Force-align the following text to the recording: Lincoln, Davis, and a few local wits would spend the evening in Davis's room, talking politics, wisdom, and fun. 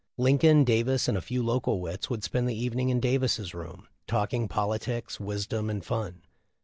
Lincoln, 0.17 0.63
Davis, 0.63 1.07
and 1.07 1.15
a 1.15 1.21
few 1.21 1.43
local 1.43 1.79
wits 1.79 2.09
would 2.09 2.23
spend 2.23 2.49
the 2.49 2.57
evening 2.59 2.89
in 2.89 2.99
Davis's 2.99 3.53
room, 3.53 3.87
talking 4.07 4.47
politics, 4.47 5.19
wisdom, 5.19 5.69
and 5.69 5.85
fun. 5.85 6.23